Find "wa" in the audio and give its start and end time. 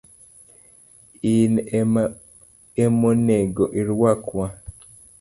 4.37-4.47